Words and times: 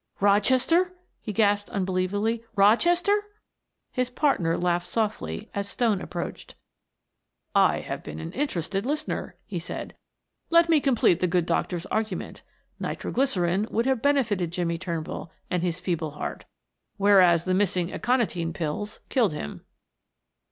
"Rochester?" 0.19 0.93
he 1.21 1.31
gasped 1.31 1.69
unbelievingly. 1.69 2.43
"Rochester!" 2.55 3.15
His 3.91 4.09
partner 4.09 4.57
laughed 4.57 4.87
softly 4.87 5.51
as 5.53 5.69
Stone 5.69 6.01
approached. 6.01 6.55
"I 7.53 7.81
have 7.81 8.01
been 8.01 8.19
an 8.19 8.31
interested 8.31 8.83
listener," 8.83 9.35
he 9.45 9.59
said. 9.59 9.95
"Let 10.49 10.69
me 10.69 10.81
complete 10.81 11.19
the 11.19 11.27
good 11.27 11.45
doctor's 11.45 11.85
argument. 11.85 12.41
Nitro 12.79 13.11
glycerine 13.11 13.67
would 13.69 13.85
have 13.85 14.01
benefitted 14.01 14.49
Jimmie 14.51 14.79
Turnbull 14.79 15.31
and 15.51 15.61
his 15.61 15.79
feeble 15.79 16.09
heart; 16.09 16.45
whereas 16.97 17.45
the 17.45 17.53
missing 17.53 17.93
aconitine 17.93 18.53
pills 18.53 19.01
killed 19.09 19.33
him." 19.33 19.61